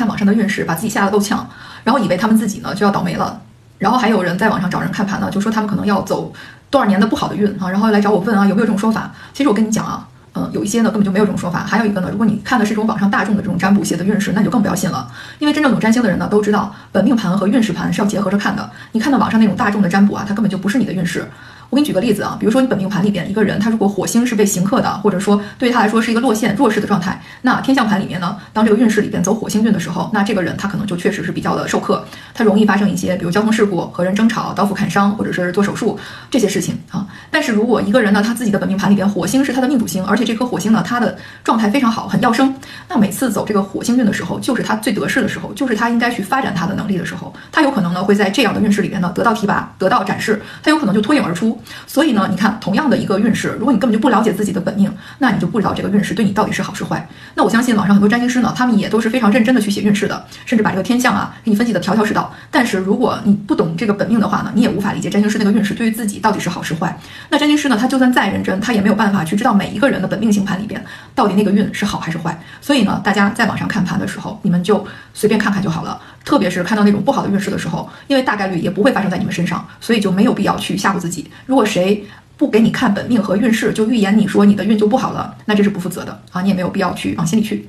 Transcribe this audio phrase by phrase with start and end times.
[0.00, 1.46] 看网上的运势，把自己吓得够呛，
[1.84, 3.38] 然后以为他们自己呢就要倒霉了。
[3.76, 6.32] 然后还有人在网上找人看盘呢，就说他们可能要走
[6.70, 9.12] 多少年的不好的运啊，然后来找我问啊有没有这种说法。
[9.34, 11.58] 其实我跟你讲啊，嗯，有一些呢根本就没有这种说法。
[11.60, 15.06] 还有一个呢，如果你看的是这种网上大众的这种占卜写的运势，那你就更不要信了。
[15.38, 18.70] 因为真正懂占星的人呢都知道，本命盘和运势盘是要结合着看的。
[18.92, 21.28] 你看到网上那种大众的占卜啊，它根本就不是你的运势。
[21.70, 32.04] 我给你举个例子啊，比如说你本命盘里边一个人，他如果火星是被刑克的，或者说对于他来说是一个落陷弱势的状态，那天象盘里面呢，当这个运势里边走火星运的时候，那这个人他可能就确实是比较的受克，
[32.34, 35.96] 他容易发生一些比如交通事故、和人争吵、刀斧砍伤，或者是做手术
[36.28, 37.06] 这些事情啊。
[37.30, 42.52] 但是如果一个人呢，他自己的本命盘里边火星是他的命主星，而且这颗火星呢，他的状态非常好，很要生，
[42.88, 51.56] 那每次走这个火星运的时候，就是他最得势的时候，就是他应该去发展他的能力的时候，他有可能呢会在这样的运势里边呢得到提拔，得到展示，他有可能就脱颖而出。
[51.86, 52.40] 所以呢，你。
[52.40, 57.06] 看同样的一个运势，如果你根本就不了解自己的本命，那你就不知道这个运势对你到底是好是坏。
[57.34, 62.32] 那我相信网上很多占星师呢，他们也都是非常认真的去写运势的，甚至把这个天象啊给你分析的条条是道。
[62.50, 66.98] 但是如果你不懂这个本命的话呢，你也无法理解占星师那个运势对于自己到底是好是坏。
[67.28, 70.82] 那占星师呢，他就算再认真，他也没有办法去知道每一个人的本命星盘里边
[71.14, 72.40] 到底那个运是好还是坏。
[72.62, 76.00] 所以呢，大家在网上看盘的时候，你们就随便看看就好了。
[76.30, 81.28] 特别是看到那种不好的运势的时候，因为大概率也不会发生在你们身上，所以就没有必要去吓唬自己。
[81.44, 82.04] 如果谁
[82.36, 86.40] 不给你看本命和运势，就预言你说你的运就不好了，那这是不负责的啊！
[86.40, 87.68] 你也没有必要去往心里去。